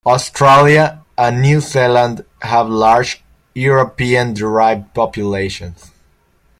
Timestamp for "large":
2.67-3.23